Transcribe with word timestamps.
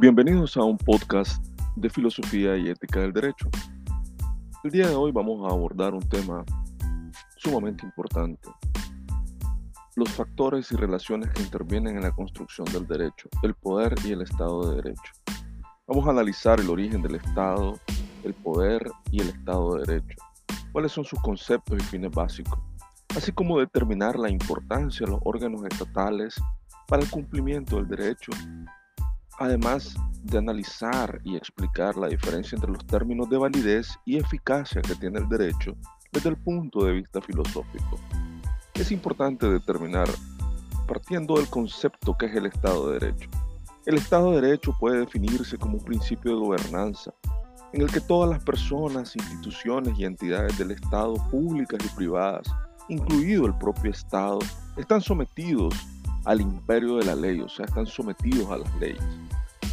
Bienvenidos 0.00 0.56
a 0.56 0.64
un 0.64 0.78
podcast 0.78 1.44
de 1.76 1.90
filosofía 1.90 2.56
y 2.56 2.70
ética 2.70 3.00
del 3.00 3.12
derecho. 3.12 3.50
El 4.64 4.70
día 4.70 4.88
de 4.88 4.94
hoy 4.94 5.12
vamos 5.12 5.44
a 5.44 5.52
abordar 5.52 5.92
un 5.92 6.00
tema 6.08 6.42
sumamente 7.36 7.84
importante. 7.84 8.48
Los 9.96 10.08
factores 10.08 10.72
y 10.72 10.76
relaciones 10.76 11.28
que 11.32 11.42
intervienen 11.42 11.96
en 11.98 12.04
la 12.04 12.12
construcción 12.12 12.66
del 12.72 12.86
derecho, 12.86 13.28
el 13.42 13.52
poder 13.52 13.94
y 14.02 14.12
el 14.12 14.22
Estado 14.22 14.70
de 14.70 14.76
Derecho. 14.76 15.12
Vamos 15.86 16.06
a 16.06 16.12
analizar 16.12 16.58
el 16.60 16.70
origen 16.70 17.02
del 17.02 17.16
Estado, 17.16 17.78
el 18.24 18.32
poder 18.32 18.90
y 19.10 19.20
el 19.20 19.28
Estado 19.28 19.74
de 19.74 19.84
Derecho. 19.84 20.16
Cuáles 20.72 20.92
son 20.92 21.04
sus 21.04 21.20
conceptos 21.20 21.78
y 21.78 21.82
fines 21.82 22.10
básicos, 22.10 22.58
así 23.14 23.32
como 23.32 23.60
determinar 23.60 24.18
la 24.18 24.30
importancia 24.30 25.04
de 25.04 25.12
los 25.12 25.20
órganos 25.24 25.62
estatales 25.70 26.40
para 26.88 27.02
el 27.02 27.10
cumplimiento 27.10 27.76
del 27.76 27.88
derecho 27.88 28.32
además 29.40 29.94
de 30.22 30.36
analizar 30.36 31.18
y 31.24 31.34
explicar 31.34 31.96
la 31.96 32.08
diferencia 32.08 32.56
entre 32.56 32.70
los 32.70 32.86
términos 32.86 33.28
de 33.30 33.38
validez 33.38 33.88
y 34.04 34.18
eficacia 34.18 34.82
que 34.82 34.94
tiene 34.94 35.18
el 35.18 35.28
derecho 35.30 35.74
desde 36.12 36.28
el 36.28 36.36
punto 36.36 36.84
de 36.84 36.92
vista 36.92 37.22
filosófico. 37.22 37.98
Es 38.74 38.92
importante 38.92 39.48
determinar, 39.48 40.08
partiendo 40.86 41.36
del 41.36 41.48
concepto 41.48 42.16
que 42.18 42.26
es 42.26 42.36
el 42.36 42.46
Estado 42.46 42.90
de 42.90 42.98
Derecho. 42.98 43.30
El 43.86 43.94
Estado 43.94 44.32
de 44.32 44.42
Derecho 44.42 44.76
puede 44.78 45.00
definirse 45.00 45.56
como 45.56 45.78
un 45.78 45.84
principio 45.84 46.32
de 46.32 46.40
gobernanza 46.40 47.10
en 47.72 47.80
el 47.80 47.90
que 47.90 48.00
todas 48.00 48.28
las 48.28 48.44
personas, 48.44 49.16
instituciones 49.16 49.98
y 49.98 50.04
entidades 50.04 50.58
del 50.58 50.72
Estado, 50.72 51.14
públicas 51.30 51.80
y 51.82 51.96
privadas, 51.96 52.46
incluido 52.90 53.46
el 53.46 53.56
propio 53.56 53.90
Estado, 53.90 54.40
están 54.76 55.00
sometidos 55.00 55.74
al 56.26 56.42
imperio 56.42 56.96
de 56.96 57.06
la 57.06 57.14
ley, 57.14 57.40
o 57.40 57.48
sea, 57.48 57.64
están 57.64 57.86
sometidos 57.86 58.50
a 58.50 58.58
las 58.58 58.74
leyes 58.80 59.19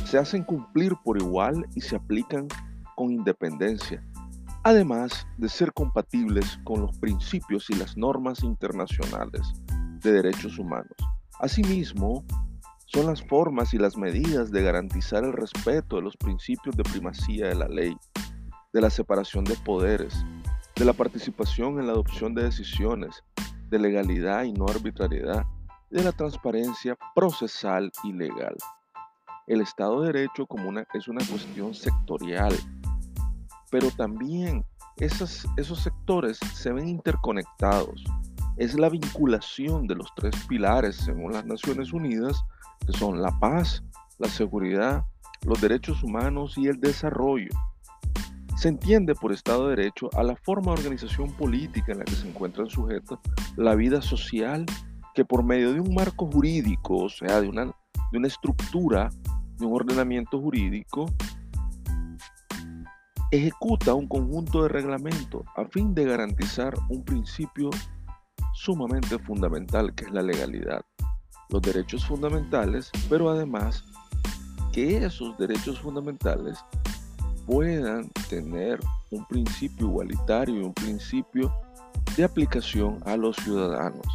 se 0.07 0.17
hacen 0.17 0.43
cumplir 0.43 0.93
por 1.03 1.17
igual 1.17 1.67
y 1.75 1.81
se 1.81 1.97
aplican 1.97 2.47
con 2.95 3.11
independencia, 3.11 4.01
además 4.63 5.27
de 5.37 5.49
ser 5.49 5.73
compatibles 5.73 6.59
con 6.63 6.81
los 6.81 6.97
principios 6.97 7.69
y 7.69 7.73
las 7.73 7.97
normas 7.97 8.41
internacionales 8.41 9.41
de 10.01 10.13
derechos 10.13 10.57
humanos. 10.57 10.95
Asimismo, 11.39 12.23
son 12.85 13.07
las 13.07 13.21
formas 13.21 13.73
y 13.73 13.77
las 13.77 13.97
medidas 13.97 14.49
de 14.49 14.63
garantizar 14.63 15.25
el 15.25 15.33
respeto 15.33 15.97
de 15.97 16.03
los 16.03 16.15
principios 16.15 16.77
de 16.77 16.83
primacía 16.83 17.47
de 17.47 17.55
la 17.55 17.67
ley, 17.67 17.97
de 18.71 18.79
la 18.79 18.89
separación 18.89 19.43
de 19.43 19.55
poderes, 19.65 20.15
de 20.77 20.85
la 20.85 20.93
participación 20.93 21.79
en 21.79 21.87
la 21.87 21.91
adopción 21.91 22.33
de 22.33 22.43
decisiones, 22.43 23.23
de 23.69 23.77
legalidad 23.77 24.45
y 24.45 24.53
no 24.53 24.67
arbitrariedad, 24.69 25.45
de 25.89 26.01
la 26.01 26.13
transparencia 26.13 26.97
procesal 27.13 27.91
y 28.05 28.13
legal. 28.13 28.55
El 29.47 29.61
Estado 29.61 30.01
de 30.01 30.11
Derecho 30.11 30.45
como 30.45 30.67
una, 30.67 30.85
es 30.93 31.07
una 31.07 31.25
cuestión 31.25 31.73
sectorial, 31.73 32.53
pero 33.71 33.89
también 33.91 34.65
esos, 34.97 35.45
esos 35.55 35.79
sectores 35.79 36.37
se 36.53 36.73
ven 36.73 36.89
interconectados. 36.89 38.03
Es 38.57 38.77
la 38.77 38.89
vinculación 38.89 39.87
de 39.87 39.95
los 39.95 40.13
tres 40.15 40.35
pilares, 40.47 40.97
según 40.97 41.31
las 41.31 41.45
Naciones 41.45 41.93
Unidas, 41.93 42.43
que 42.85 42.91
son 42.91 43.21
la 43.21 43.31
paz, 43.39 43.83
la 44.17 44.27
seguridad, 44.27 45.05
los 45.45 45.61
derechos 45.61 46.03
humanos 46.03 46.57
y 46.57 46.67
el 46.67 46.81
desarrollo. 46.81 47.51
Se 48.57 48.67
entiende 48.67 49.15
por 49.15 49.31
Estado 49.31 49.69
de 49.69 49.77
Derecho 49.77 50.09
a 50.13 50.23
la 50.23 50.35
forma 50.35 50.73
de 50.73 50.79
organización 50.79 51.31
política 51.31 51.93
en 51.93 51.99
la 51.99 52.05
que 52.05 52.15
se 52.15 52.27
encuentran 52.27 52.67
sujetas 52.67 53.19
la 53.55 53.75
vida 53.75 54.01
social 54.01 54.65
que 55.13 55.23
por 55.23 55.43
medio 55.43 55.73
de 55.73 55.79
un 55.79 55.93
marco 55.93 56.29
jurídico, 56.29 56.97
o 56.97 57.09
sea, 57.09 57.39
de 57.39 57.47
una, 57.47 57.65
de 58.11 58.17
una 58.17 58.27
estructura 58.27 59.09
de 59.57 59.65
un 59.65 59.73
ordenamiento 59.73 60.39
jurídico 60.39 61.05
ejecuta 63.31 63.93
un 63.93 64.07
conjunto 64.07 64.63
de 64.63 64.69
reglamentos 64.69 65.43
a 65.55 65.65
fin 65.65 65.93
de 65.93 66.05
garantizar 66.05 66.73
un 66.89 67.03
principio 67.03 67.69
sumamente 68.53 69.19
fundamental 69.19 69.93
que 69.93 70.05
es 70.05 70.11
la 70.11 70.21
legalidad, 70.21 70.81
los 71.49 71.61
derechos 71.61 72.05
fundamentales, 72.05 72.89
pero 73.09 73.29
además 73.29 73.83
que 74.71 75.05
esos 75.05 75.37
derechos 75.37 75.79
fundamentales 75.79 76.57
puedan 77.45 78.09
tener 78.29 78.79
un 79.11 79.25
principio 79.25 79.87
igualitario 79.87 80.55
y 80.55 80.63
un 80.63 80.73
principio 80.73 81.53
de 82.15 82.23
aplicación 82.23 82.99
a 83.05 83.15
los 83.17 83.35
ciudadanos. 83.37 84.05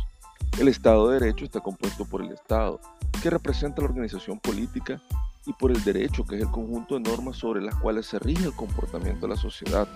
El 0.59 0.69
Estado 0.69 1.09
de 1.09 1.21
Derecho 1.21 1.45
está 1.45 1.61
compuesto 1.61 2.05
por 2.05 2.23
el 2.23 2.33
Estado, 2.33 2.79
que 3.23 3.31
representa 3.31 3.81
la 3.81 3.89
organización 3.89 4.39
política 4.39 5.01
y 5.47 5.53
por 5.53 5.71
el 5.71 5.83
derecho, 5.85 6.25
que 6.25 6.37
es 6.37 6.43
el 6.43 6.51
conjunto 6.51 6.95
de 6.95 7.01
normas 7.01 7.37
sobre 7.37 7.63
las 7.63 7.75
cuales 7.77 8.07
se 8.07 8.19
rige 8.19 8.47
el 8.47 8.53
comportamiento 8.53 9.27
de 9.27 9.35
la 9.35 9.41
sociedad. 9.41 9.89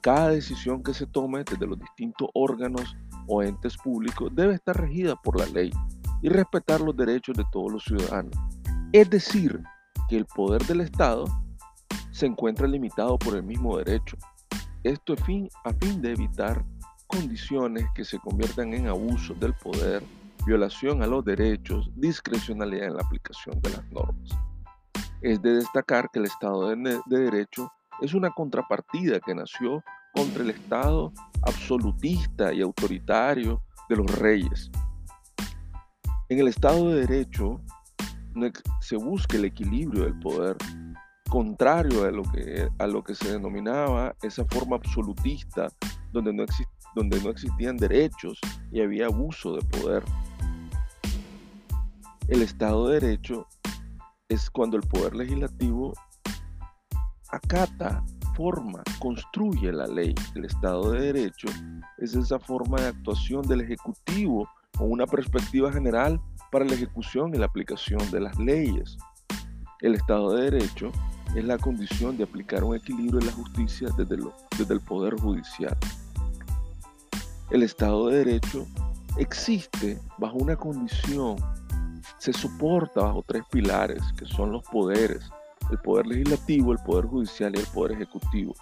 Cada 0.00 0.30
decisión 0.30 0.82
que 0.82 0.94
se 0.94 1.06
tome 1.06 1.44
desde 1.44 1.66
los 1.66 1.78
distintos 1.78 2.28
órganos 2.34 2.96
o 3.26 3.42
entes 3.42 3.76
públicos 3.76 4.30
debe 4.34 4.54
estar 4.54 4.76
regida 4.76 5.16
por 5.16 5.38
la 5.38 5.46
ley 5.46 5.70
y 6.22 6.28
respetar 6.28 6.80
los 6.80 6.96
derechos 6.96 7.36
de 7.36 7.44
todos 7.52 7.72
los 7.72 7.84
ciudadanos. 7.84 8.34
Es 8.92 9.08
decir, 9.10 9.62
que 10.08 10.16
el 10.16 10.26
poder 10.26 10.64
del 10.66 10.82
Estado 10.82 11.24
se 12.10 12.26
encuentra 12.26 12.66
limitado 12.66 13.18
por 13.18 13.36
el 13.36 13.42
mismo 13.42 13.78
derecho. 13.78 14.16
Esto 14.84 15.14
es 15.14 15.24
fin, 15.24 15.48
a 15.64 15.72
fin 15.72 16.02
de 16.02 16.12
evitar 16.12 16.64
condiciones 17.06 17.86
que 17.94 18.04
se 18.04 18.18
conviertan 18.18 18.72
en 18.74 18.88
abuso 18.88 19.34
del 19.34 19.54
poder, 19.54 20.02
violación 20.46 21.02
a 21.02 21.06
los 21.06 21.24
derechos, 21.24 21.90
discrecionalidad 21.94 22.88
en 22.88 22.96
la 22.96 23.02
aplicación 23.02 23.60
de 23.60 23.70
las 23.70 23.84
normas. 23.90 24.30
Es 25.22 25.40
de 25.40 25.54
destacar 25.54 26.10
que 26.10 26.18
el 26.18 26.24
Estado 26.24 26.74
de, 26.74 27.00
Derecho 27.06 27.72
es 28.00 28.12
una 28.12 28.30
contrapartida 28.30 29.20
que 29.20 29.34
nació 29.34 29.84
contra 30.12 30.42
el 30.42 30.50
Estado 30.50 31.12
absolutista 31.42 32.52
y 32.52 32.60
autoritario 32.60 33.62
de 33.88 33.96
los 33.96 34.18
reyes. 34.18 34.68
En 36.28 36.40
el 36.40 36.48
Estado 36.48 36.88
de 36.88 37.06
Derecho 37.06 37.60
se 38.80 38.96
busca 38.96 39.36
el 39.36 39.44
equilibrio 39.44 40.04
del 40.04 40.18
poder, 40.18 40.56
contrario 41.28 42.04
a 42.04 42.10
lo 42.10 42.24
que, 42.24 42.68
a 42.78 42.86
lo 42.88 43.04
que 43.04 43.14
se 43.14 43.30
denominaba 43.30 44.16
esa 44.22 44.44
forma 44.46 44.74
absolutista 44.74 45.68
donde 46.10 46.32
no, 46.32 46.44
donde 46.96 47.22
no 47.22 47.30
existían 47.30 47.76
derechos 47.76 48.40
y 48.72 48.80
había 48.80 49.06
abuso 49.06 49.54
de 49.54 49.62
poder. 49.66 50.02
El 52.26 52.42
Estado 52.42 52.88
de 52.88 53.00
Derecho 53.00 53.46
es 54.32 54.48
cuando 54.48 54.78
el 54.78 54.82
poder 54.84 55.14
legislativo 55.14 55.92
acata, 57.28 58.02
forma, 58.34 58.82
construye 58.98 59.70
la 59.70 59.86
ley. 59.86 60.14
El 60.34 60.46
Estado 60.46 60.92
de 60.92 61.12
Derecho 61.12 61.48
es 61.98 62.14
esa 62.14 62.38
forma 62.38 62.80
de 62.80 62.88
actuación 62.88 63.46
del 63.46 63.60
Ejecutivo 63.60 64.48
con 64.78 64.90
una 64.90 65.06
perspectiva 65.06 65.70
general 65.70 66.18
para 66.50 66.64
la 66.64 66.72
ejecución 66.72 67.34
y 67.34 67.38
la 67.38 67.44
aplicación 67.44 68.10
de 68.10 68.20
las 68.20 68.38
leyes. 68.38 68.96
El 69.82 69.96
Estado 69.96 70.34
de 70.34 70.50
Derecho 70.50 70.90
es 71.36 71.44
la 71.44 71.58
condición 71.58 72.16
de 72.16 72.24
aplicar 72.24 72.64
un 72.64 72.74
equilibrio 72.74 73.20
en 73.20 73.26
la 73.26 73.32
justicia 73.32 73.88
desde, 73.98 74.16
desde 74.58 74.72
el 74.72 74.80
Poder 74.80 75.14
Judicial. 75.20 75.76
El 77.50 77.62
Estado 77.62 78.08
de 78.08 78.24
Derecho 78.24 78.66
existe 79.18 80.00
bajo 80.16 80.38
una 80.38 80.56
condición 80.56 81.36
se 82.22 82.32
soporta 82.32 83.00
bajo 83.00 83.24
tres 83.26 83.42
pilares, 83.50 84.00
que 84.16 84.26
son 84.26 84.52
los 84.52 84.62
poderes, 84.68 85.28
el 85.72 85.78
poder 85.78 86.06
legislativo, 86.06 86.70
el 86.70 86.78
poder 86.78 87.06
judicial 87.06 87.52
y 87.56 87.58
el 87.58 87.66
poder 87.66 87.96
ejecutivo. 87.96 88.54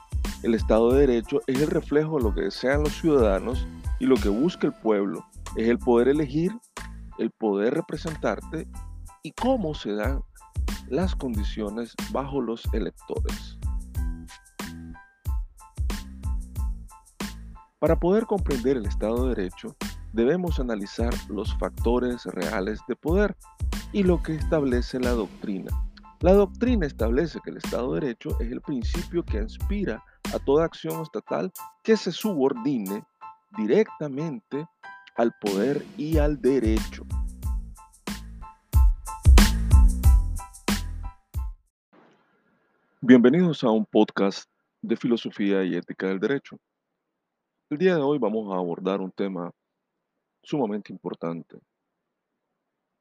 El 0.43 0.55
Estado 0.55 0.95
de 0.95 1.07
Derecho 1.07 1.43
es 1.47 1.61
el 1.61 1.71
reflejo 1.71 2.17
de 2.17 2.23
lo 2.23 2.35
que 2.35 2.41
desean 2.41 2.85
los 2.85 2.95
ciudadanos 2.95 3.67
y 3.99 4.07
lo 4.07 4.17
que 4.17 4.31
busca 4.31 4.67
el 4.67 4.73
pueblo. 4.73 5.27
Es 5.57 5.69
el 5.69 5.79
poder 5.79 6.09
elegir, 6.09 6.53
el 7.19 7.31
poder 7.33 7.75
representarte 7.75 8.67
y 9.23 9.33
cómo 9.33 9.75
se 9.75 9.93
dan 9.93 10.23
las 10.89 11.15
condiciones 11.15 11.93
bajo 12.13 12.41
los 12.41 12.63
electores. 12.73 13.59
Para 17.79 18.01
poder 18.01 18.25
comprender 18.25 18.79
el 18.79 18.87
Estado 18.87 19.29
de 19.29 19.35
Derecho, 19.35 19.77
debemos 20.13 20.59
analizar 20.59 21.13
los 21.29 21.57
factores 21.59 22.25
reales 22.25 22.81
de 22.89 22.97
poder 22.97 23.37
y 23.93 24.03
lo 24.03 24.23
que 24.23 24.35
establece 24.35 24.99
la 24.99 25.11
doctrina. 25.11 25.71
La 26.21 26.33
doctrina 26.33 26.87
establece 26.87 27.41
que 27.43 27.51
el 27.51 27.59
Estado 27.59 27.95
de 27.95 28.01
Derecho 28.01 28.37
es 28.41 28.51
el 28.51 28.61
principio 28.61 29.25
que 29.25 29.39
inspira 29.39 30.05
a 30.35 30.39
toda 30.39 30.65
acción 30.65 31.03
estatal 31.03 31.53
que 31.83 31.97
se 31.97 32.13
subordine 32.13 33.05
directamente 33.57 34.67
al 35.17 35.33
poder 35.41 35.85
y 35.97 36.19
al 36.19 36.41
derecho. 36.41 37.05
Bienvenidos 43.01 43.65
a 43.65 43.71
un 43.71 43.87
podcast 43.87 44.49
de 44.83 44.97
filosofía 44.97 45.65
y 45.65 45.75
ética 45.75 46.09
del 46.09 46.21
derecho. 46.21 46.59
El 47.71 47.79
día 47.79 47.95
de 47.95 48.03
hoy 48.03 48.19
vamos 48.19 48.53
a 48.53 48.59
abordar 48.59 49.01
un 49.01 49.11
tema 49.11 49.51
sumamente 50.43 50.93
importante. 50.93 51.59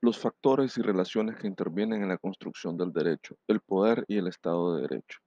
los 0.02 0.18
factores 0.18 0.78
y 0.78 0.82
relaciones 0.82 1.38
que 1.38 1.48
intervienen 1.48 2.02
en 2.04 2.10
la 2.10 2.18
construcción 2.18 2.78
del 2.78 2.92
derecho, 2.94 3.36
el 3.48 3.62
poder 3.62 4.06
y 4.08 4.18
el 4.18 4.28
Estado 4.28 4.76
de 4.76 4.84
Derecho. 4.84 5.20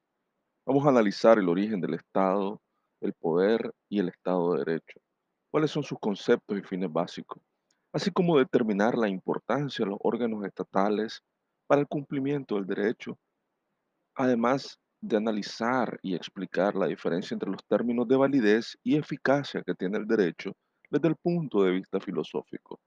Vamos 0.67 0.87
a 0.87 0.91
analizar 0.91 1.38
el 1.38 1.49
origen 1.49 1.81
del 1.81 1.94
Estado, 1.94 2.61
el 3.00 3.12
poder 3.14 3.73
y 3.88 4.00
el 4.00 4.09
Estado 4.09 4.53
de 4.53 4.64
Derecho, 4.64 5.00
cuáles 5.50 5.70
son 5.70 5.82
sus 5.82 5.99
conceptos 5.99 6.59
y 6.59 6.62
fines 6.62 6.93
básicos, 6.93 7.43
así 7.93 8.11
como 8.11 8.38
determinar 8.38 8.97
la 8.97 9.08
importancia 9.08 9.85
de 9.85 9.91
los 9.91 9.99
órganos 10.03 10.44
estatales 10.44 11.23
para 11.67 11.82
el 11.82 11.88
cumplimiento 11.88 12.55
del 12.56 12.67
derecho, 12.67 13.19
además 14.15 14.79
de 15.03 15.17
analizar 15.17 15.99
y 16.03 16.15
explicar 16.15 16.75
la 16.76 16.87
diferencia 16.87 17.35
entre 17.35 17.50
los 17.50 17.65
términos 17.67 18.08
de 18.08 18.17
validez 18.17 18.79
y 18.85 18.97
eficacia 18.97 19.62
que 19.62 19.75
tiene 19.75 19.99
el 19.99 20.06
derecho 20.06 20.53
desde 20.93 21.09
el 21.09 21.17
punto 21.17 21.62
de 21.62 21.71
vista 21.71 21.99
filosófico. 22.00 22.79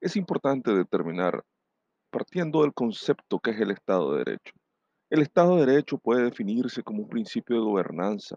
Es 0.00 0.16
importante 0.16 0.74
determinar, 0.74 1.44
partiendo 2.10 2.62
del 2.62 2.74
concepto 2.74 3.38
que 3.38 3.52
es 3.52 3.60
el 3.60 3.70
Estado 3.70 4.12
de 4.12 4.24
Derecho. 4.24 4.54
El 5.08 5.22
Estado 5.22 5.54
de 5.54 5.66
Derecho 5.66 5.98
puede 5.98 6.24
definirse 6.24 6.82
como 6.82 7.04
un 7.04 7.08
principio 7.08 7.54
de 7.54 7.62
gobernanza 7.62 8.36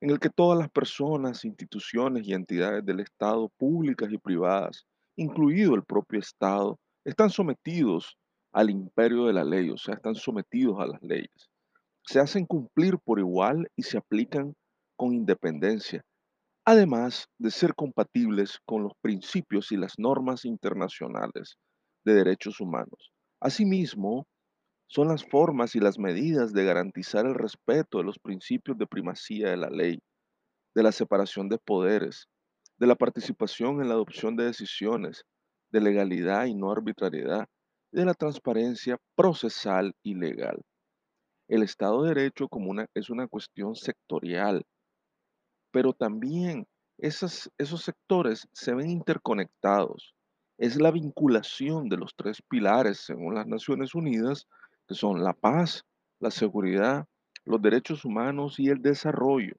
en 0.00 0.10
el 0.10 0.18
que 0.18 0.28
todas 0.28 0.58
las 0.58 0.68
personas, 0.68 1.44
instituciones 1.44 2.26
y 2.26 2.32
entidades 2.32 2.84
del 2.84 2.98
Estado, 2.98 3.48
públicas 3.56 4.10
y 4.10 4.18
privadas, 4.18 4.84
incluido 5.14 5.76
el 5.76 5.84
propio 5.84 6.18
Estado, 6.18 6.80
están 7.04 7.30
sometidos 7.30 8.18
al 8.50 8.70
imperio 8.70 9.26
de 9.26 9.34
la 9.34 9.44
ley, 9.44 9.70
o 9.70 9.78
sea, 9.78 9.94
están 9.94 10.16
sometidos 10.16 10.80
a 10.80 10.86
las 10.86 11.00
leyes. 11.00 11.48
Se 12.04 12.18
hacen 12.18 12.44
cumplir 12.44 12.98
por 12.98 13.20
igual 13.20 13.70
y 13.76 13.84
se 13.84 13.98
aplican 13.98 14.56
con 14.96 15.14
independencia, 15.14 16.04
además 16.64 17.28
de 17.38 17.50
ser 17.50 17.74
compatibles 17.74 18.58
con 18.64 18.84
los 18.84 18.92
principios 19.00 19.72
y 19.72 19.76
las 19.76 19.98
normas 19.98 20.44
internacionales 20.44 21.56
de 22.04 22.14
derechos 22.14 22.60
humanos. 22.60 23.12
Asimismo, 23.40 24.26
son 24.86 25.08
las 25.08 25.24
formas 25.24 25.74
y 25.74 25.80
las 25.80 25.98
medidas 25.98 26.52
de 26.52 26.64
garantizar 26.64 27.26
el 27.26 27.34
respeto 27.34 27.98
de 27.98 28.04
los 28.04 28.18
principios 28.18 28.76
de 28.78 28.86
primacía 28.86 29.50
de 29.50 29.56
la 29.56 29.70
ley, 29.70 29.98
de 30.74 30.82
la 30.82 30.92
separación 30.92 31.48
de 31.48 31.58
poderes, 31.58 32.28
de 32.78 32.86
la 32.86 32.94
participación 32.94 33.80
en 33.80 33.88
la 33.88 33.94
adopción 33.94 34.36
de 34.36 34.44
decisiones, 34.44 35.24
de 35.70 35.80
legalidad 35.80 36.46
y 36.46 36.54
no 36.54 36.70
arbitrariedad, 36.70 37.46
de 37.92 38.04
la 38.04 38.14
transparencia 38.14 38.98
procesal 39.16 39.94
y 40.02 40.14
legal. 40.14 40.60
El 41.48 41.62
Estado 41.62 42.02
de 42.02 42.14
Derecho 42.14 42.48
como 42.48 42.74
es 42.94 43.10
una 43.10 43.26
cuestión 43.28 43.74
sectorial 43.74 44.62
pero 45.72 45.92
también 45.92 46.66
esos 46.98 47.50
sectores 47.82 48.46
se 48.52 48.74
ven 48.74 48.90
interconectados. 48.90 50.14
Es 50.58 50.80
la 50.80 50.92
vinculación 50.92 51.88
de 51.88 51.96
los 51.96 52.14
tres 52.14 52.40
pilares, 52.42 52.98
según 53.00 53.34
las 53.34 53.48
Naciones 53.48 53.94
Unidas, 53.96 54.46
que 54.86 54.94
son 54.94 55.24
la 55.24 55.32
paz, 55.32 55.84
la 56.20 56.30
seguridad, 56.30 57.06
los 57.44 57.60
derechos 57.60 58.04
humanos 58.04 58.60
y 58.60 58.68
el 58.68 58.80
desarrollo. 58.80 59.56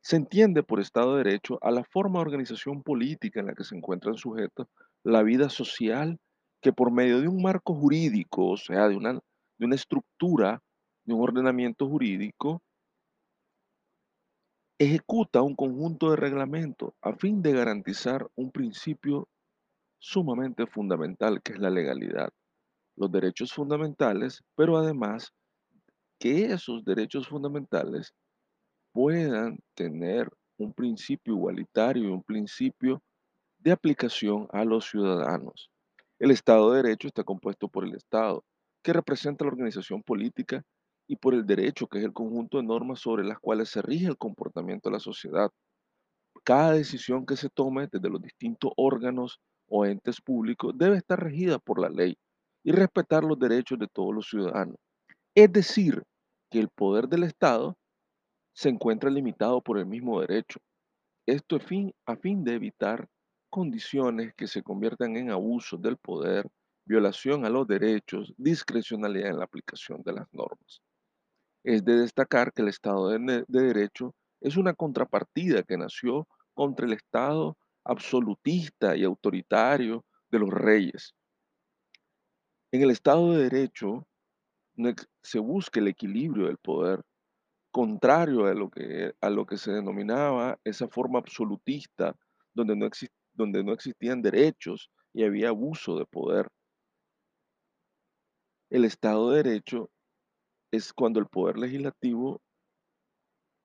Se 0.00 0.16
entiende 0.16 0.62
por 0.62 0.80
Estado 0.80 1.16
de 1.16 1.24
Derecho 1.24 1.58
a 1.60 1.70
la 1.70 1.84
forma 1.84 2.20
de 2.20 2.26
organización 2.26 2.82
política 2.82 3.40
en 3.40 3.46
la 3.46 3.54
que 3.54 3.64
se 3.64 3.76
encuentran 3.76 4.16
sujetos 4.16 4.68
la 5.02 5.22
vida 5.22 5.48
social, 5.48 6.18
que 6.62 6.72
por 6.72 6.90
medio 6.90 7.20
de 7.20 7.28
un 7.28 7.42
marco 7.42 7.74
jurídico, 7.74 8.46
o 8.46 8.56
sea, 8.56 8.88
de 8.88 8.96
una, 8.96 9.12
de 9.12 9.66
una 9.66 9.74
estructura, 9.74 10.62
de 11.04 11.14
un 11.14 11.22
ordenamiento 11.22 11.86
jurídico, 11.86 12.62
ejecuta 14.78 15.42
un 15.42 15.56
conjunto 15.56 16.10
de 16.10 16.16
reglamentos 16.16 16.92
a 17.02 17.12
fin 17.12 17.42
de 17.42 17.52
garantizar 17.52 18.28
un 18.36 18.52
principio 18.52 19.28
sumamente 19.98 20.66
fundamental 20.66 21.42
que 21.42 21.52
es 21.54 21.58
la 21.58 21.70
legalidad, 21.70 22.30
los 22.96 23.10
derechos 23.10 23.52
fundamentales, 23.52 24.44
pero 24.54 24.76
además 24.76 25.32
que 26.20 26.52
esos 26.52 26.84
derechos 26.84 27.26
fundamentales 27.26 28.14
puedan 28.92 29.58
tener 29.74 30.30
un 30.58 30.72
principio 30.72 31.34
igualitario 31.34 32.04
y 32.04 32.12
un 32.12 32.22
principio 32.22 33.02
de 33.58 33.72
aplicación 33.72 34.46
a 34.52 34.64
los 34.64 34.88
ciudadanos. 34.88 35.70
El 36.20 36.30
Estado 36.30 36.70
de 36.70 36.82
Derecho 36.82 37.08
está 37.08 37.24
compuesto 37.24 37.68
por 37.68 37.84
el 37.84 37.94
Estado, 37.94 38.44
que 38.82 38.92
representa 38.92 39.44
la 39.44 39.50
organización 39.50 40.02
política 40.02 40.64
y 41.08 41.16
por 41.16 41.34
el 41.34 41.46
derecho, 41.46 41.88
que 41.88 41.98
es 41.98 42.04
el 42.04 42.12
conjunto 42.12 42.58
de 42.58 42.64
normas 42.64 43.00
sobre 43.00 43.24
las 43.24 43.38
cuales 43.40 43.70
se 43.70 43.82
rige 43.82 44.06
el 44.06 44.18
comportamiento 44.18 44.90
de 44.90 44.92
la 44.94 45.00
sociedad. 45.00 45.50
Cada 46.44 46.72
decisión 46.72 47.26
que 47.26 47.36
se 47.36 47.48
tome 47.48 47.88
desde 47.90 48.10
los 48.10 48.22
distintos 48.22 48.72
órganos 48.76 49.40
o 49.68 49.86
entes 49.86 50.20
públicos 50.20 50.74
debe 50.76 50.98
estar 50.98 51.18
regida 51.18 51.58
por 51.58 51.80
la 51.80 51.88
ley 51.88 52.16
y 52.62 52.72
respetar 52.72 53.24
los 53.24 53.38
derechos 53.38 53.78
de 53.78 53.88
todos 53.88 54.14
los 54.14 54.28
ciudadanos. 54.28 54.76
Es 55.34 55.52
decir, 55.52 56.02
que 56.50 56.58
el 56.60 56.68
poder 56.68 57.08
del 57.08 57.24
Estado 57.24 57.76
se 58.54 58.68
encuentra 58.68 59.10
limitado 59.10 59.62
por 59.62 59.78
el 59.78 59.86
mismo 59.86 60.20
derecho. 60.20 60.60
Esto 61.26 61.56
es 61.56 61.64
a 62.06 62.16
fin 62.16 62.44
de 62.44 62.54
evitar 62.54 63.08
condiciones 63.50 64.34
que 64.34 64.46
se 64.46 64.62
conviertan 64.62 65.16
en 65.16 65.30
abusos 65.30 65.80
del 65.80 65.96
poder, 65.96 66.48
violación 66.84 67.44
a 67.44 67.50
los 67.50 67.66
derechos, 67.66 68.34
discrecionalidad 68.36 69.30
en 69.30 69.38
la 69.38 69.44
aplicación 69.44 70.02
de 70.02 70.12
las 70.12 70.26
normas. 70.32 70.82
Es 71.68 71.84
de 71.84 71.96
destacar 71.96 72.54
que 72.54 72.62
el 72.62 72.68
Estado 72.68 73.10
de, 73.10 73.44
Derecho 73.46 74.14
es 74.40 74.56
una 74.56 74.72
contrapartida 74.72 75.62
que 75.62 75.76
nació 75.76 76.26
contra 76.54 76.86
el 76.86 76.94
Estado 76.94 77.58
absolutista 77.84 78.96
y 78.96 79.04
autoritario 79.04 80.02
de 80.30 80.38
los 80.38 80.48
reyes. 80.48 81.14
En 82.72 82.80
el 82.80 82.90
Estado 82.90 83.34
de 83.34 83.50
Derecho 83.50 84.06
se 85.22 85.40
busca 85.40 85.78
el 85.78 85.88
equilibrio 85.88 86.46
del 86.46 86.56
poder, 86.56 87.02
contrario 87.70 88.46
a 88.46 88.54
lo 88.54 88.70
que, 88.70 89.12
a 89.20 89.28
lo 89.28 89.44
que 89.44 89.58
se 89.58 89.70
denominaba 89.70 90.58
esa 90.64 90.88
forma 90.88 91.18
absolutista, 91.18 92.16
donde 92.54 92.76
no, 92.76 92.88
donde 93.34 93.62
no 93.62 93.74
existían 93.74 94.22
derechos 94.22 94.88
y 95.12 95.22
había 95.22 95.50
abuso 95.50 95.98
de 95.98 96.06
poder. 96.06 96.48
El 98.70 98.86
Estado 98.86 99.32
de 99.32 99.42
Derecho 99.42 99.90
es 100.70 100.92
cuando 100.92 101.20
el 101.20 101.26
poder 101.26 101.58
legislativo 101.58 102.40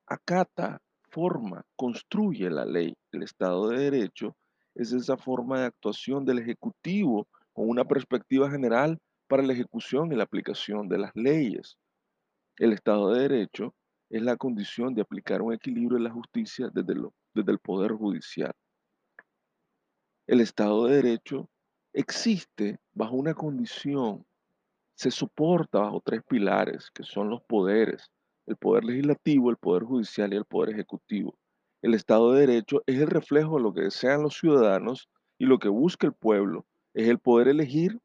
acata, 0.08 0.82
forma, 1.10 1.64
construye 1.76 2.50
la 2.50 2.66
ley. 2.66 2.96
El 3.12 3.24
Estado 3.24 3.70
de 3.70 3.90
Derecho 3.90 4.36
es 4.76 4.92
esa 4.94 5.18
forma 5.18 5.60
de 5.60 5.66
actuación 5.68 6.26
del 6.26 6.40
Ejecutivo 6.40 7.28
con 7.54 7.70
una 7.70 7.86
perspectiva 7.86 8.50
general 8.50 9.00
para 9.28 9.44
la 9.44 9.54
ejecución 9.54 10.12
y 10.12 10.16
la 10.16 10.24
aplicación 10.24 10.88
de 10.90 10.98
las 10.98 11.12
leyes. 11.16 11.78
El 12.58 12.74
Estado 12.74 13.14
de 13.14 13.22
Derecho 13.22 13.76
es 14.10 14.22
la 14.22 14.38
condición 14.38 14.94
de 14.94 15.02
aplicar 15.02 15.42
un 15.42 15.54
equilibrio 15.54 15.98
en 15.98 16.04
la 16.04 16.12
justicia 16.12 16.70
desde, 16.74 16.94
desde 17.34 17.52
el 17.52 17.60
Poder 17.60 17.94
Judicial. 17.94 18.54
El 20.28 20.40
Estado 20.40 20.86
de 20.86 20.96
Derecho 20.96 21.50
existe 21.94 22.80
bajo 22.94 23.16
una 23.16 23.34
condición 23.34 24.26
se 25.04 25.12
soporta 25.12 25.80
bajo 25.80 26.00
tres 26.00 26.22
pilares, 26.24 26.90
que 26.90 27.04
son 27.04 27.30
los 27.30 27.42
poderes, 27.44 28.10
el 28.46 28.56
poder 28.56 28.86
legislativo, 28.86 29.50
el 29.50 29.58
poder 29.58 29.84
judicial 29.84 30.32
y 30.32 30.38
el 30.38 30.46
poder 30.46 30.70
ejecutivo. 30.76 31.38
El 31.82 31.94
Estado 31.94 32.32
de 32.32 32.48
Derecho 32.48 32.84
es 32.86 33.02
el 33.02 33.08
reflejo 33.08 33.58
de 33.58 33.64
lo 33.64 33.74
que 33.74 33.82
desean 33.82 34.24
los 34.24 34.38
ciudadanos 34.38 35.10
y 35.38 35.46
lo 35.46 35.60
que 35.60 35.68
busca 35.68 36.08
el 36.08 36.14
pueblo, 36.14 36.66
es 36.94 37.10
el 37.10 37.20
poder 37.20 37.50
elegir, 37.50 38.00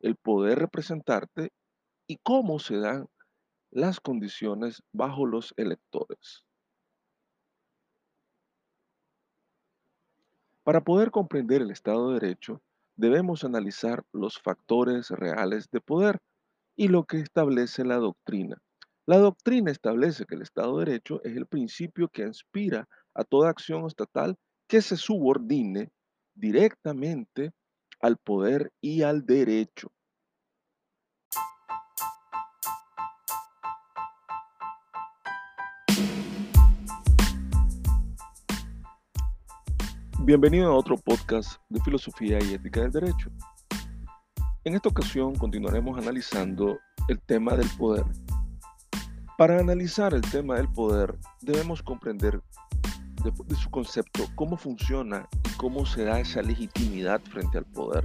el 0.00 0.16
poder 0.16 0.58
representarte 0.58 1.50
y 2.06 2.16
cómo 2.22 2.58
se 2.58 2.78
dan 2.78 3.08
las 3.70 4.00
condiciones 4.00 4.82
bajo 4.90 5.26
los 5.26 5.52
electores. 5.58 6.46
Para 10.64 10.80
poder 10.80 11.10
comprender 11.10 11.60
el 11.60 11.70
Estado 11.70 12.08
de 12.08 12.20
Derecho, 12.20 12.62
debemos 12.96 13.44
analizar 13.44 14.02
los 14.12 14.38
factores 14.38 15.10
reales 15.10 15.68
de 15.70 15.82
poder 15.82 16.18
y 16.78 16.86
lo 16.86 17.04
que 17.04 17.18
establece 17.18 17.84
la 17.84 17.96
doctrina. 17.96 18.56
La 19.04 19.18
doctrina 19.18 19.72
establece 19.72 20.24
que 20.26 20.36
el 20.36 20.42
Estado 20.42 20.78
de 20.78 20.84
Derecho 20.84 21.20
es 21.24 21.36
el 21.36 21.46
principio 21.46 22.08
que 22.08 22.22
inspira 22.22 22.86
a 23.14 23.24
toda 23.24 23.50
acción 23.50 23.84
estatal 23.86 24.36
que 24.68 24.80
se 24.80 24.96
subordine 24.96 25.90
directamente 26.36 27.50
al 28.00 28.16
poder 28.16 28.70
y 28.80 29.02
al 29.02 29.26
derecho. 29.26 29.88
Bienvenido 40.24 40.70
a 40.70 40.76
otro 40.76 40.96
podcast 40.96 41.60
de 41.68 41.80
filosofía 41.80 42.38
y 42.40 42.54
ética 42.54 42.82
del 42.82 42.92
derecho. 42.92 43.30
En 44.68 44.74
esta 44.74 44.90
ocasión 44.90 45.34
continuaremos 45.34 45.96
analizando 45.96 46.78
el 47.08 47.18
tema 47.22 47.56
del 47.56 47.70
poder. 47.78 48.04
Para 49.38 49.58
analizar 49.58 50.12
el 50.12 50.20
tema 50.20 50.56
del 50.56 50.68
poder 50.68 51.18
debemos 51.40 51.82
comprender 51.82 52.42
de, 53.24 53.54
su 53.54 53.70
concepto 53.70 54.24
cómo 54.34 54.58
funciona 54.58 55.26
y 55.46 55.56
cómo 55.56 55.86
se 55.86 56.04
da 56.04 56.20
esa 56.20 56.42
legitimidad 56.42 57.22
frente 57.22 57.56
al 57.56 57.64
poder. 57.64 58.04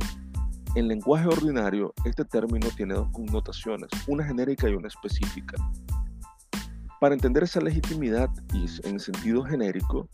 En 0.75 0.88
lenguaje 0.88 1.27
ordinario, 1.27 1.93
este 2.05 2.24
término 2.24 2.70
tiene 2.77 2.93
dos 2.93 3.10
connotaciones, 3.12 3.89
una 4.08 4.24
genérica 4.24 4.70
y 4.70 4.74
una 4.74 4.88
específica. 4.88 5.58
Para 7.01 7.13
entender 7.13 7.43
esa 7.43 7.60
legitimidad 7.60 8.29
y 8.53 8.70
en 8.88 9.01
sentido 9.01 9.43
genérico, 9.43 10.08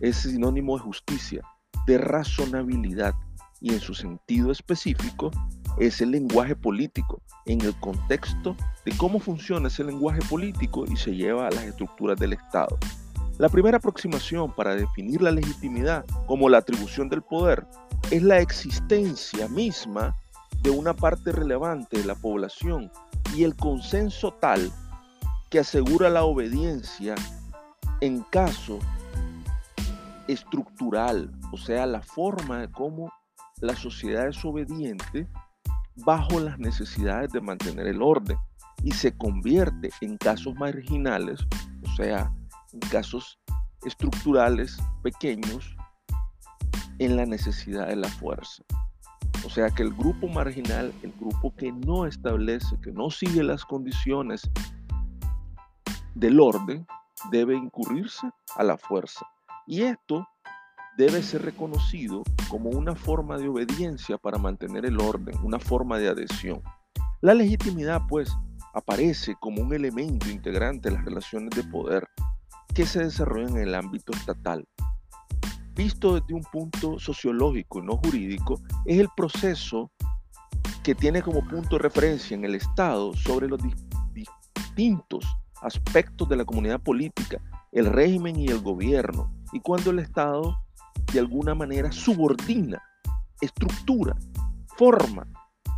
es 0.00 0.16
sinónimo 0.16 0.76
de 0.76 0.82
justicia, 0.82 1.40
de 1.86 1.96
razonabilidad 1.96 3.14
y 3.62 3.72
en 3.72 3.80
su 3.80 3.94
sentido 3.94 4.52
específico 4.52 5.30
es 5.78 6.00
el 6.00 6.10
lenguaje 6.10 6.56
político 6.56 7.20
en 7.44 7.60
el 7.60 7.74
contexto 7.80 8.56
de 8.84 8.96
cómo 8.96 9.18
funciona 9.18 9.68
ese 9.68 9.84
lenguaje 9.84 10.20
político 10.28 10.84
y 10.86 10.96
se 10.96 11.14
lleva 11.14 11.46
a 11.46 11.50
las 11.50 11.64
estructuras 11.64 12.18
del 12.18 12.32
Estado. 12.32 12.78
La 13.38 13.48
primera 13.48 13.76
aproximación 13.76 14.54
para 14.54 14.74
definir 14.74 15.20
la 15.20 15.30
legitimidad 15.30 16.04
como 16.26 16.48
la 16.48 16.58
atribución 16.58 17.08
del 17.08 17.22
poder 17.22 17.66
es 18.10 18.22
la 18.22 18.38
existencia 18.38 19.46
misma 19.48 20.16
de 20.62 20.70
una 20.70 20.94
parte 20.94 21.32
relevante 21.32 21.98
de 21.98 22.04
la 22.04 22.14
población 22.14 22.90
y 23.34 23.44
el 23.44 23.54
consenso 23.54 24.32
tal 24.32 24.72
que 25.50 25.58
asegura 25.58 26.08
la 26.08 26.24
obediencia 26.24 27.14
en 28.00 28.22
caso 28.22 28.78
estructural, 30.28 31.30
o 31.52 31.58
sea, 31.58 31.86
la 31.86 32.02
forma 32.02 32.60
de 32.60 32.70
cómo 32.70 33.12
la 33.60 33.76
sociedad 33.76 34.28
es 34.28 34.44
obediente 34.44 35.26
bajo 35.96 36.40
las 36.40 36.58
necesidades 36.58 37.32
de 37.32 37.40
mantener 37.40 37.86
el 37.86 38.02
orden 38.02 38.36
y 38.82 38.92
se 38.92 39.16
convierte 39.16 39.90
en 40.00 40.16
casos 40.18 40.54
marginales, 40.56 41.40
o 41.84 41.96
sea, 41.96 42.32
en 42.72 42.80
casos 42.90 43.38
estructurales 43.84 44.78
pequeños, 45.02 45.76
en 46.98 47.16
la 47.16 47.26
necesidad 47.26 47.88
de 47.88 47.96
la 47.96 48.08
fuerza. 48.08 48.62
O 49.44 49.50
sea 49.50 49.70
que 49.70 49.82
el 49.82 49.94
grupo 49.94 50.28
marginal, 50.28 50.92
el 51.02 51.12
grupo 51.12 51.54
que 51.54 51.70
no 51.72 52.06
establece, 52.06 52.80
que 52.80 52.90
no 52.90 53.10
sigue 53.10 53.42
las 53.42 53.64
condiciones 53.64 54.50
del 56.14 56.40
orden 56.40 56.86
debe 57.30 57.54
incurrirse 57.54 58.28
a 58.56 58.64
la 58.64 58.76
fuerza. 58.76 59.26
Y 59.66 59.82
esto 59.82 60.26
debe 60.96 61.22
ser 61.22 61.42
reconocido 61.42 62.22
como 62.48 62.70
una 62.70 62.94
forma 62.94 63.36
de 63.38 63.48
obediencia 63.48 64.16
para 64.16 64.38
mantener 64.38 64.86
el 64.86 65.00
orden, 65.00 65.36
una 65.42 65.58
forma 65.58 65.98
de 65.98 66.08
adhesión. 66.08 66.62
La 67.20 67.34
legitimidad, 67.34 68.02
pues, 68.08 68.30
aparece 68.72 69.34
como 69.40 69.62
un 69.62 69.74
elemento 69.74 70.28
integrante 70.30 70.88
de 70.88 70.96
las 70.96 71.04
relaciones 71.04 71.50
de 71.50 71.64
poder 71.64 72.08
que 72.74 72.86
se 72.86 73.04
desarrollan 73.04 73.56
en 73.56 73.68
el 73.68 73.74
ámbito 73.74 74.12
estatal. 74.12 74.66
Visto 75.74 76.18
desde 76.18 76.34
un 76.34 76.44
punto 76.44 76.98
sociológico 76.98 77.80
y 77.80 77.86
no 77.86 77.98
jurídico, 77.98 78.60
es 78.86 78.98
el 78.98 79.08
proceso 79.16 79.90
que 80.82 80.94
tiene 80.94 81.20
como 81.20 81.46
punto 81.46 81.76
de 81.76 81.82
referencia 81.82 82.34
en 82.34 82.44
el 82.44 82.54
Estado 82.54 83.14
sobre 83.14 83.48
los 83.48 83.60
distintos 84.14 85.26
aspectos 85.60 86.28
de 86.28 86.36
la 86.36 86.44
comunidad 86.44 86.80
política, 86.80 87.40
el 87.72 87.86
régimen 87.86 88.38
y 88.38 88.48
el 88.48 88.60
gobierno, 88.60 89.34
y 89.52 89.60
cuando 89.60 89.90
el 89.90 89.98
Estado 89.98 90.56
de 91.16 91.20
alguna 91.20 91.54
manera 91.54 91.90
subordina, 91.90 92.82
estructura, 93.40 94.14
forma 94.76 95.26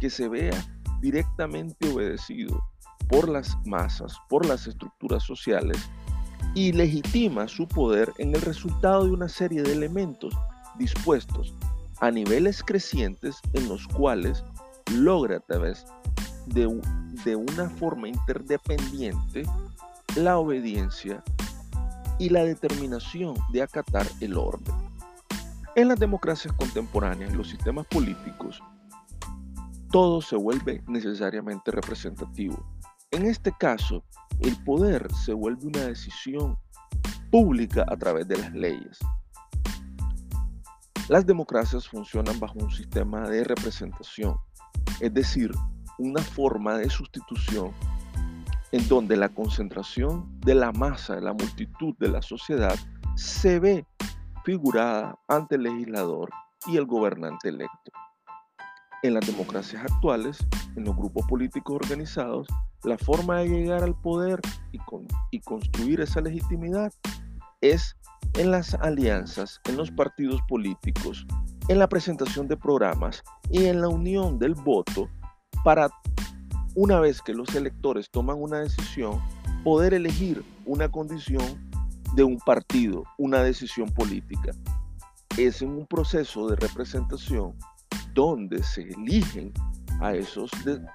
que 0.00 0.11
se 0.11 0.28
vea 0.28 0.66
directamente 1.00 1.92
obedecido 1.92 2.61
por 3.09 3.28
las 3.28 3.57
masas, 3.64 4.16
por 4.28 4.45
las 4.45 4.66
estructuras 4.66 5.23
sociales, 5.23 5.78
y 6.57 6.73
legitima 6.73 7.47
su 7.47 7.68
poder 7.68 8.12
en 8.18 8.35
el 8.35 8.42
resultado 8.42 9.04
de 9.04 9.12
una 9.12 9.28
serie 9.28 9.62
de 9.62 9.75
elementos 9.75 10.35
dispuestos 10.76 11.54
a 12.00 12.11
niveles 12.11 12.64
crecientes 12.64 13.37
en 13.52 13.68
los 13.68 13.87
cuales 13.87 14.42
logra 14.92 15.37
a 15.37 15.40
través 15.40 15.87
de, 16.47 16.66
de 17.25 17.37
una 17.37 17.71
forma 17.71 18.09
interdependiente 18.09 19.45
la 20.16 20.37
obediencia 20.38 21.23
y 22.18 22.28
la 22.28 22.42
determinación 22.42 23.37
de 23.52 23.62
acatar 23.62 24.09
el 24.21 24.37
orden. 24.37 24.88
En 25.79 25.87
las 25.87 26.01
democracias 26.01 26.53
contemporáneas 26.55 27.33
los 27.35 27.51
sistemas 27.51 27.87
políticos, 27.87 28.61
todo 29.93 30.21
se 30.21 30.35
vuelve 30.35 30.83
necesariamente 30.89 31.71
representativo. 31.71 32.67
En 33.13 33.27
este 33.27 33.53
caso, 33.53 34.03
el 34.41 34.57
poder 34.65 35.07
se 35.15 35.33
vuelve 35.33 35.69
una 35.69 35.83
decisión 35.83 36.59
pública 37.31 37.87
a 37.87 37.97
través 37.97 38.27
de 38.27 38.39
las 38.39 38.53
leyes. 38.55 38.99
Las 41.09 41.25
democracias 41.25 41.87
funcionan 41.87 42.41
bajo 42.41 42.59
un 42.59 42.73
sistema 42.73 43.29
de 43.29 43.45
representación, 43.45 44.35
es 44.99 45.15
decir, 45.15 45.53
una 45.99 46.23
forma 46.23 46.77
de 46.77 46.91
sustitución 46.91 47.71
en 48.73 48.89
donde 48.89 49.17
la 49.17 49.29
concentración 49.29 50.41
de 50.41 50.57
la 50.57 50.73
masa, 50.73 51.15
de 51.15 51.23
la 51.23 51.35
multitud 51.35 51.95
de 52.01 52.09
la 52.09 52.21
sociedad, 52.21 52.77
se 53.15 53.61
ve 53.61 53.87
figurada 54.49 55.14
ante 55.28 55.57
el 55.57 55.64
legislador 55.64 56.31
y 56.69 56.78
el 56.78 56.87
gobernante 56.87 57.50
electo. 57.50 57.93
En 59.02 59.12
las 59.12 59.26
democracias 59.26 59.83
actuales, 59.83 60.38
en 60.75 60.85
los 60.85 60.97
grupos 60.97 61.26
políticos 61.26 61.76
organizados, 61.76 62.49
la 62.83 62.97
forma 62.97 63.40
de 63.40 63.50
llegar 63.50 63.85
al 63.85 63.95
poder 64.00 64.40
y 65.31 65.40
construir 65.40 66.00
esa 66.00 66.23
legitimidad 66.23 66.90
es 67.61 67.95
en 68.38 68.50
las 68.50 68.73
alianzas, 68.73 69.61
en 69.69 69.76
los 69.76 69.90
partidos 69.90 70.40
políticos, 70.49 71.26
en 71.69 71.78
la 71.78 71.87
presentación 71.87 72.49
de 72.49 72.57
programas 72.57 73.23
y 73.50 73.67
en 73.67 73.83
la 73.83 73.88
unión 73.88 74.38
del 74.38 74.55
voto 74.55 75.11
para 75.62 75.90
una 76.75 77.00
vez 77.00 77.21
que 77.21 77.35
los 77.35 77.55
electores 77.55 78.09
toman 78.11 78.40
una 78.40 78.61
decisión, 78.61 79.21
poder 79.62 79.93
elegir 79.93 80.43
una 80.64 80.90
condición 80.90 81.68
de 82.15 82.25
un 82.25 82.38
partido, 82.38 83.05
una 83.17 83.43
decisión 83.43 83.88
política. 83.91 84.53
Es 85.37 85.62
en 85.62 85.71
un 85.71 85.87
proceso 85.87 86.49
de 86.49 86.57
representación 86.57 87.55
donde 88.12 88.62
se 88.62 88.83
eligen 88.83 89.53
a 90.00 90.15
esos 90.15 90.50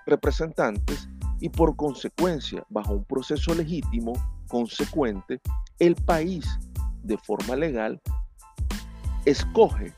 representantes 0.05 1.07
y 1.39 1.49
por 1.49 1.75
consecuencia, 1.75 2.65
bajo 2.69 2.93
un 2.93 3.05
proceso 3.05 3.53
legítimo, 3.53 4.13
consecuente, 4.47 5.41
el 5.79 5.95
país 5.95 6.45
de 7.03 7.17
forma 7.17 7.55
legal 7.55 8.01
escoge 9.25 9.93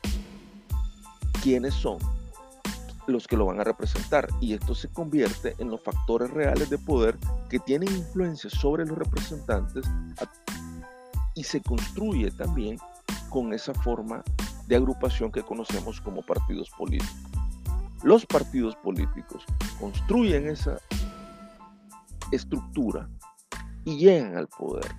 quiénes 1.42 1.74
son 1.74 1.98
los 3.06 3.26
que 3.28 3.36
lo 3.36 3.46
van 3.46 3.60
a 3.60 3.64
representar 3.64 4.28
y 4.40 4.54
esto 4.54 4.74
se 4.74 4.88
convierte 4.88 5.54
en 5.58 5.70
los 5.70 5.80
factores 5.80 6.30
reales 6.30 6.70
de 6.70 6.78
poder 6.78 7.16
que 7.48 7.58
tienen 7.60 7.94
influencia 7.94 8.50
sobre 8.50 8.84
los 8.84 8.98
representantes 8.98 9.84
y 11.36 11.44
se 11.44 11.60
construye 11.60 12.32
también 12.32 12.78
con 13.30 13.52
esa 13.52 13.72
forma 13.74 14.24
de 14.66 14.76
agrupación 14.76 15.30
que 15.30 15.42
conocemos 15.42 16.00
como 16.00 16.22
partidos 16.22 16.70
políticos. 16.70 17.14
Los 18.02 18.26
partidos 18.26 18.74
políticos 18.76 19.44
construyen 19.78 20.48
esa 20.48 20.78
estructura 22.32 23.08
y 23.84 23.98
llegan 23.98 24.36
al 24.36 24.48
poder. 24.48 24.90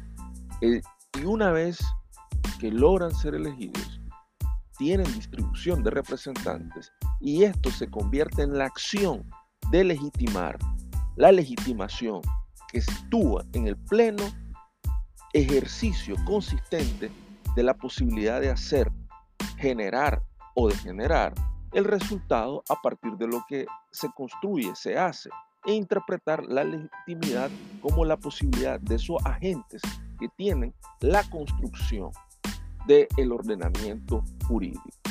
Eh, 0.62 0.82
y 1.20 1.26
una 1.26 1.52
vez 1.52 1.80
que 2.60 2.72
logran 2.72 3.14
ser 3.14 3.36
elegidos, 3.36 4.00
tienen 4.78 5.12
distribución 5.14 5.84
de 5.84 5.90
representantes 5.90 6.92
y 7.20 7.44
esto 7.44 7.72
se 7.72 7.90
convierte 7.90 8.44
en 8.44 8.58
la 8.58 8.66
acción 8.66 9.28
de 9.72 9.84
legitimar, 9.84 10.58
la 11.16 11.32
legitimación 11.32 12.22
que 12.72 12.82
sitúa 12.82 13.44
en 13.54 13.68
el 13.68 13.76
pleno 13.76 14.24
ejercicio 15.34 16.16
consistente 16.26 17.12
de 17.56 17.64
la 17.64 17.74
posibilidad 17.74 18.40
de 18.42 18.50
hacer, 18.50 18.92
generar 19.58 20.22
o 20.56 20.68
de 20.68 20.76
generar 20.76 21.34
el 21.74 21.86
resultado 21.86 22.64
a 22.70 22.76
partir 22.82 23.14
de 23.18 23.28
lo 23.28 23.44
que 23.48 23.66
se 23.92 24.10
construye, 24.16 24.76
se 24.76 24.98
hace, 24.98 25.30
e 25.66 25.74
interpretar 25.74 26.44
la 26.46 26.64
legitimidad 26.64 27.50
como 27.82 28.06
la 28.06 28.18
posibilidad 28.18 28.80
de 28.80 28.96
esos 28.96 29.18
agentes 29.26 29.82
que 30.20 30.30
tienen 30.38 30.74
la 31.02 31.24
construcción 31.30 32.12
del 32.88 33.32
ordenamiento 33.32 34.24
jurídico. 34.48 35.07